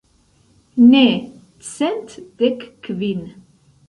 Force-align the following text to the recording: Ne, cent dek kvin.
Ne, 0.91 1.03
cent 1.73 2.09
dek 2.39 2.59
kvin. 2.83 3.23